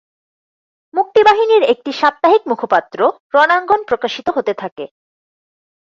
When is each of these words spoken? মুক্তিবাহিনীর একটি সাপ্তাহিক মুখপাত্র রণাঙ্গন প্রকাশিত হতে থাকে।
মুক্তিবাহিনীর 0.93 1.63
একটি 1.63 1.91
সাপ্তাহিক 1.91 2.43
মুখপাত্র 2.47 2.99
রণাঙ্গন 3.33 3.81
প্রকাশিত 3.83 4.27
হতে 4.29 4.53
থাকে। 4.53 4.85